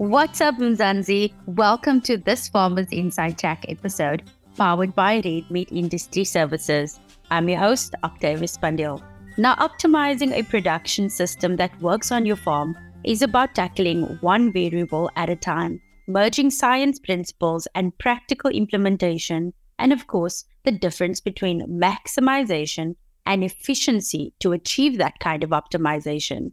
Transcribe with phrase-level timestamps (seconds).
[0.00, 1.34] What's up, Mzansi?
[1.44, 4.22] Welcome to this Farmers Inside Track episode,
[4.56, 6.98] powered by Red Meat Industry Services.
[7.30, 9.02] I'm your host, Octavius Pandil.
[9.36, 15.10] Now, optimizing a production system that works on your farm is about tackling one variable
[15.16, 21.78] at a time, merging science principles and practical implementation, and of course, the difference between
[21.78, 26.52] maximization and efficiency to achieve that kind of optimization.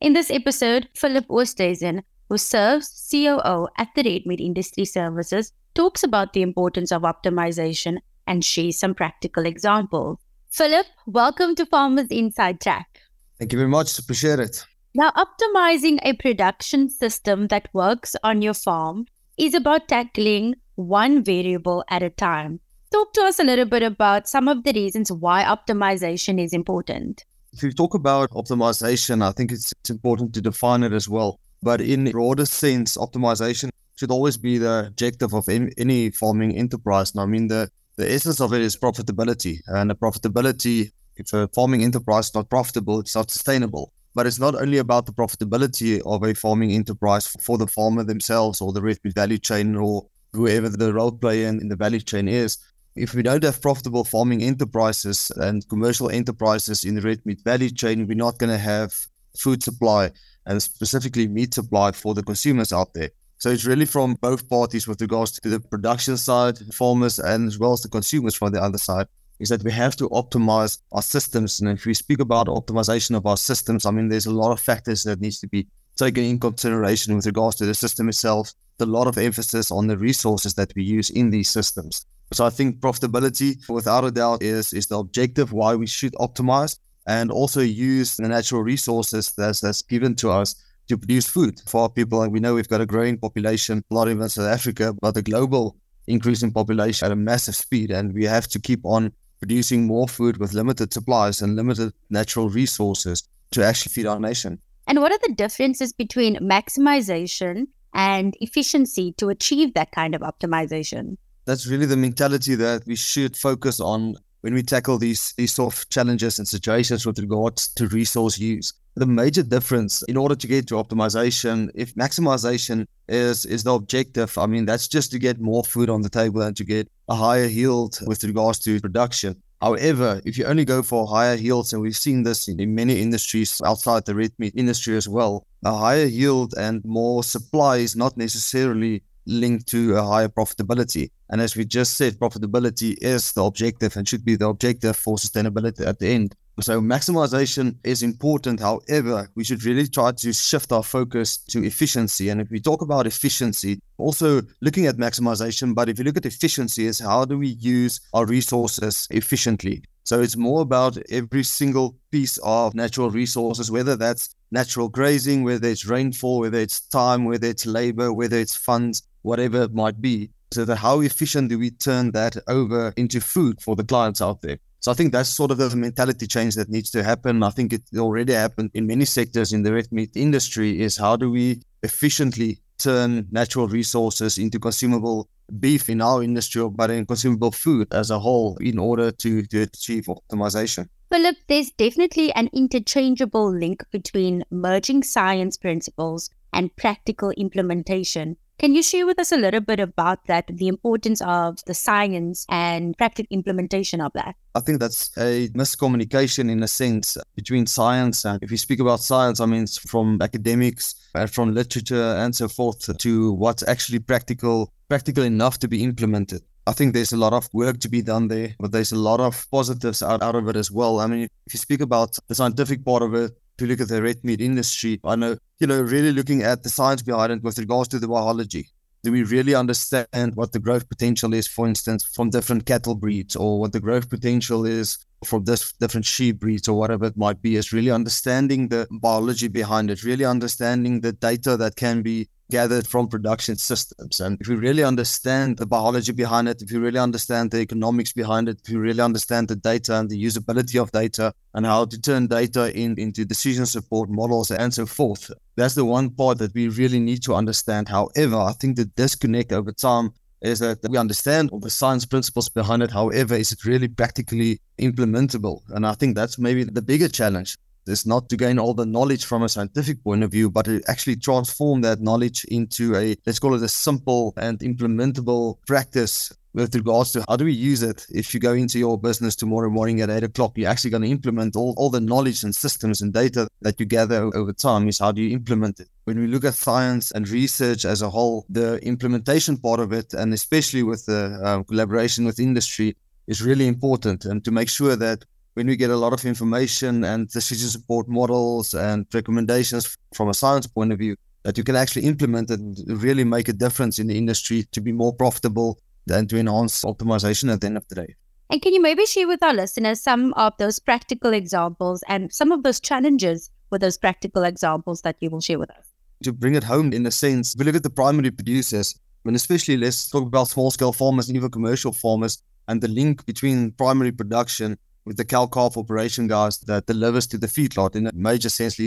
[0.00, 6.02] In this episode, Phillip Oosthuizen, who serves COO at the Red Meat Industry Services, talks
[6.02, 10.18] about the importance of optimization and shares some practical examples.
[10.50, 13.00] Phillip, welcome to Farmers Inside Track.
[13.38, 13.98] Thank you very much.
[13.98, 14.66] Appreciate it.
[14.94, 19.06] Now, optimizing a production system that works on your farm
[19.38, 22.60] is about tackling one variable at a time.
[22.92, 27.24] Talk to us a little bit about some of the reasons why optimization is important.
[27.52, 31.38] If you talk about optimization, I think it's, it's important to define it as well.
[31.62, 37.10] But in broader sense, optimization should always be the objective of any, farming enterprise.
[37.12, 39.58] And I mean, the, the essence of it is profitability.
[39.66, 43.92] And the profitability, if a farming enterprise is not profitable, it's not sustainable.
[44.14, 48.60] But it's not only about the profitability of a farming enterprise for the farmer themselves
[48.60, 52.28] or the red meat value chain or whoever the role player in the value chain
[52.28, 52.58] is.
[52.94, 57.70] If we don't have profitable farming enterprises and commercial enterprises in the red meat value
[57.70, 58.94] chain, we're not going to have
[59.38, 60.10] food supply
[60.46, 63.10] and specifically meat supply for the consumers out there.
[63.38, 67.58] So it's really from both parties with regards to the production side, farmers, and as
[67.58, 69.06] well as the consumers from the other side,
[69.38, 71.60] is that we have to optimize our systems.
[71.60, 74.58] And if we speak about optimization of our systems, I mean, there's a lot of
[74.58, 78.86] factors that needs to be taken in consideration with regards to the system itself, a
[78.86, 82.06] lot of emphasis on the resources that we use in these systems.
[82.32, 86.78] So I think profitability, without a doubt, is, is the objective why we should optimize
[87.08, 90.54] and also use the natural resources that's, that's given to us
[90.88, 92.22] to produce food for our people.
[92.22, 95.22] And we know we've got a growing population, a lot in South Africa, but a
[95.22, 95.76] global
[96.06, 97.90] increase in population at a massive speed.
[97.90, 102.50] And we have to keep on producing more food with limited supplies and limited natural
[102.50, 104.58] resources to actually feed our nation.
[104.86, 111.16] And what are the differences between maximization and efficiency to achieve that kind of optimization?
[111.46, 115.74] That's really the mentality that we should focus on when we tackle these these sort
[115.74, 118.72] of challenges and situations with regards to resource use.
[118.94, 124.36] The major difference in order to get to optimization, if maximization is is the objective,
[124.38, 127.14] I mean that's just to get more food on the table and to get a
[127.14, 129.36] higher yield with regards to production.
[129.60, 133.60] However, if you only go for higher yields, and we've seen this in, many industries
[133.64, 138.16] outside the red meat industry as well, a higher yield and more supply is not
[138.16, 141.10] necessarily linked to a higher profitability.
[141.30, 145.16] And as we just said, profitability is the objective and should be the objective for
[145.16, 146.34] sustainability at the end.
[146.60, 148.58] So maximization is important.
[148.58, 152.30] However, we should really try to shift our focus to efficiency.
[152.30, 156.26] And if we talk about efficiency, also looking at maximization, but if you look at
[156.26, 159.84] efficiency, is how do we use our resources efficiently?
[160.02, 165.68] So it's more about every single piece of natural resources, whether that's natural grazing, whether
[165.68, 170.30] it's rainfall, whether it's time, whether it's labor, whether it's funds, whatever it might be.
[170.50, 174.40] So that how efficient do we turn that over into food for the clients out
[174.40, 174.58] there?
[174.80, 177.42] So I think that's sort of the mentality change that needs to happen.
[177.42, 181.16] I think it already happened in many sectors in the red meat industry is how
[181.16, 187.50] do we efficiently turn natural resources into consumable beef in our industry, but in consumable
[187.50, 190.88] food as a whole in order to, to achieve optimization.
[191.10, 198.36] Phillip, there's definitely an interchangeable link between merging science principles and practical implementation.
[198.58, 202.44] Can you share with us a little bit about that, the importance of the science
[202.48, 204.34] and practical implementation of that?
[204.56, 208.98] I think that's a miscommunication in a sense between science and if you speak about
[208.98, 214.72] science, I mean from academics and from literature and so forth to what's actually practical,
[214.88, 216.42] practical enough to be implemented.
[216.66, 219.20] I think there's a lot of work to be done there, but there's a lot
[219.20, 220.98] of positives out, out of it as well.
[220.98, 224.02] I mean, if you speak about the scientific part of it, to look at the
[224.02, 227.58] red meat industry, I know, you know, really looking at the science behind it with
[227.58, 228.68] regards to the biology.
[229.04, 233.36] Do we really understand what the growth potential is, for instance, from different cattle breeds,
[233.36, 237.42] or what the growth potential is from this different sheep breeds, or whatever it might
[237.42, 237.56] be?
[237.56, 242.86] Is really understanding the biology behind it, really understanding the data that can be gathered
[242.86, 244.20] from production systems.
[244.20, 248.12] And if you really understand the biology behind it, if you really understand the economics
[248.12, 251.84] behind it, if you really understand the data and the usability of data and how
[251.84, 256.38] to turn data in, into decision support models and so forth, that's the one part
[256.38, 257.88] that we really need to understand.
[257.88, 262.48] However, I think the disconnect over time is that we understand all the science principles
[262.48, 262.90] behind it.
[262.90, 265.62] However, is it really practically implementable?
[265.70, 267.56] And I think that's maybe the bigger challenge
[267.86, 270.80] is not to gain all the knowledge from a scientific point of view, but to
[270.88, 276.74] actually transform that knowledge into a, let's call it a simple and implementable practice with
[276.74, 278.06] regards to how do we use it?
[278.10, 281.08] If you go into your business tomorrow morning at eight o'clock you're actually going to
[281.08, 284.98] implement all, all the knowledge and systems and data that you gather over time is
[284.98, 285.88] how do you implement it?
[286.04, 290.14] When we look at science and research as a whole the implementation part of it
[290.14, 294.24] and especially with the uh, collaboration with industry is really important.
[294.24, 298.08] And to make sure that when we get a lot of information and decision support
[298.08, 302.78] models and recommendations from a science point of view, that you can actually implement and
[302.86, 305.78] really make a difference in the industry to be more profitable
[306.10, 308.16] and to enhance optimization at the end of the day.
[308.50, 312.50] And can you maybe share with our listeners some of those practical examples and some
[312.50, 315.86] of those challenges with those practical examples that you will share with us?
[316.22, 319.76] To bring it home, in a sense, we look at the primary producers, and especially
[319.76, 324.12] let's talk about small scale farmers and even commercial farmers, and the link between primary
[324.12, 328.48] production with the cow calf operation guys that delivers to the feedlot in a major
[328.48, 328.78] sense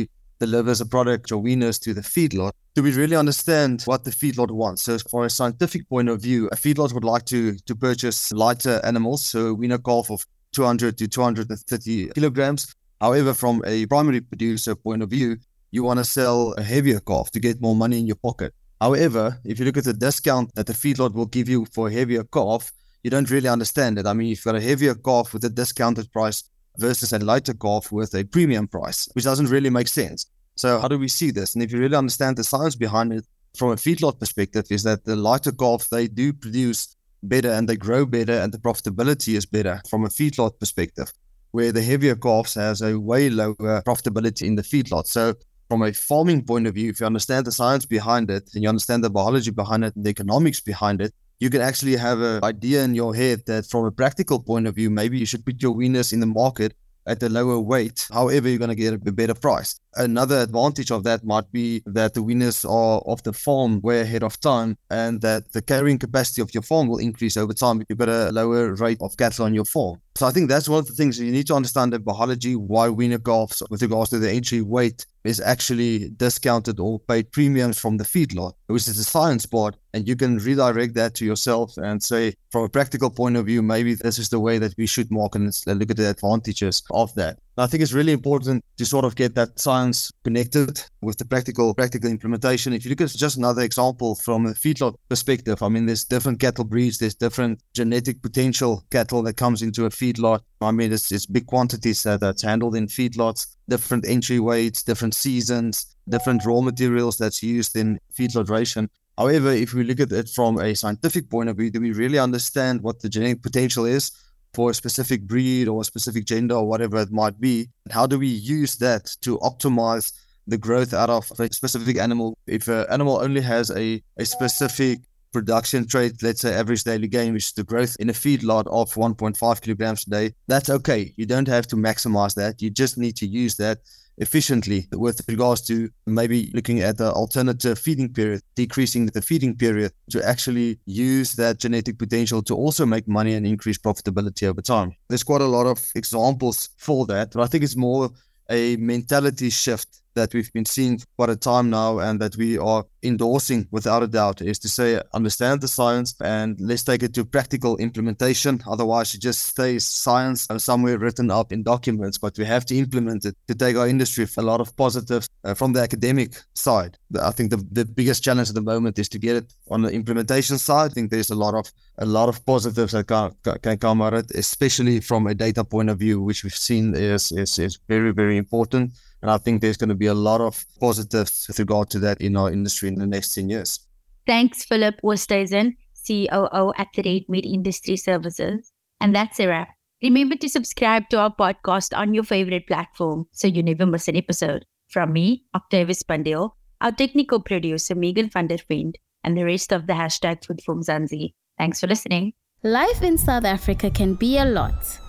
[0.41, 2.51] delivers a product or weaners to the feedlot.
[2.75, 4.81] Do we really understand what the feedlot wants?
[4.83, 8.81] So, for a scientific point of view, a feedlot would like to to purchase lighter
[8.83, 12.75] animals, so a weaner calf of 200 to 230 kilograms.
[12.99, 15.37] However, from a primary producer point of view,
[15.71, 18.53] you want to sell a heavier calf to get more money in your pocket.
[18.79, 21.93] However, if you look at the discount that the feedlot will give you for a
[21.99, 22.71] heavier calf,
[23.03, 24.07] you don't really understand it.
[24.07, 26.43] I mean, you've got a heavier calf with a discounted price
[26.77, 30.25] versus a lighter calf with a premium price, which doesn't really make sense.
[30.55, 31.55] So, how do we see this?
[31.55, 33.25] And if you really understand the science behind it
[33.57, 37.77] from a feedlot perspective, is that the lighter calves they do produce better and they
[37.77, 41.11] grow better, and the profitability is better from a feedlot perspective,
[41.51, 45.07] where the heavier calves has a way lower profitability in the feedlot.
[45.07, 45.33] So,
[45.67, 48.67] from a farming point of view, if you understand the science behind it and you
[48.67, 52.43] understand the biology behind it and the economics behind it, you can actually have an
[52.43, 55.59] idea in your head that from a practical point of view, maybe you should put
[55.61, 56.75] your weaners in the market
[57.07, 58.07] at a lower weight.
[58.13, 59.79] However, you're going to get a better price.
[59.95, 64.23] Another advantage of that might be that the winners are of the farm way ahead
[64.23, 67.87] of time and that the carrying capacity of your farm will increase over time if
[67.89, 69.99] you've got a lower rate of cattle on your farm.
[70.15, 72.89] So I think that's one of the things you need to understand the biology, why
[72.89, 77.97] weaner calves with regards to the entry weight is actually discounted or paid premiums from
[77.97, 79.75] the feedlot, which is the science part.
[79.93, 83.61] And you can redirect that to yourself and say, from a practical point of view,
[83.61, 87.13] maybe this is the way that we should market and look at the advantages of
[87.15, 87.39] that.
[87.57, 91.73] I think it's really important to sort of get that science connected with the practical
[91.73, 92.71] practical implementation.
[92.71, 96.39] If you look at just another example from a feedlot perspective, I mean, there's different
[96.39, 100.39] cattle breeds, there's different genetic potential cattle that comes into a feedlot.
[100.61, 105.13] I mean, it's, it's big quantities that, that's handled in feedlots, different entry weights, different
[105.13, 108.89] seasons, different raw materials that's used in feedlot ration.
[109.17, 112.17] However, if we look at it from a scientific point of view, do we really
[112.17, 114.11] understand what the genetic potential is?
[114.53, 117.69] For a specific breed or a specific gender or whatever it might be.
[117.89, 120.13] How do we use that to optimize
[120.47, 122.37] the growth out of a specific animal?
[122.47, 124.99] If an animal only has a, a specific
[125.31, 128.93] production trait, let's say average daily gain, which is the growth in a feedlot of
[128.93, 131.13] 1.5 kilograms a day, that's okay.
[131.17, 132.61] You don't have to maximize that.
[132.61, 133.79] You just need to use that
[134.17, 139.91] efficiently with regards to maybe looking at the alternative feeding period, decreasing the feeding period
[140.11, 144.93] to actually use that genetic potential to also make money and increase profitability over time.
[145.09, 148.09] There's quite a lot of examples for that, but I think it's more
[148.49, 152.85] a mentality shift that we've been seeing for a time now and that we are
[153.03, 157.25] endorsing without a doubt is to say understand the science and let's take it to
[157.25, 158.61] practical implementation.
[158.67, 162.75] Otherwise it just stays science and somewhere written up in documents but we have to
[162.77, 166.97] implement it to take our industry a lot of positives uh, from the academic side.
[167.21, 169.91] I think the, the biggest challenge at the moment is to get it on the
[169.91, 170.91] implementation side.
[170.91, 173.31] I think there's a lot of a lot of positives that can,
[173.61, 176.95] can come out of it especially from a data point of view which we've seen
[176.95, 178.93] is is, is very very important.
[179.21, 182.19] And I think there's going to be a lot of positives with regard to that
[182.21, 183.79] in our industry in the next 10 years.
[184.27, 185.75] Thanks, Phillip Oosthuizen,
[186.07, 188.71] COO at the Red Meat Industry Services.
[188.99, 189.69] And that's a wrap.
[190.03, 194.15] Remember to subscribe to our podcast on your favorite platform so you never miss an
[194.15, 194.65] episode.
[194.89, 199.87] From me, Octavius Pandil, our technical producer, Megan van der Vriend, and the rest of
[199.87, 201.33] the hashtag Food for Mzansi.
[201.57, 202.33] Thanks for listening.
[202.63, 204.99] Life in South Africa can be a lot.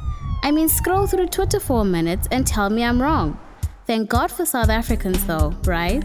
[0.42, 3.38] I mean, scroll through Twitter for a minute and tell me I'm wrong.
[3.86, 6.04] Thank God for South Africans, though, right?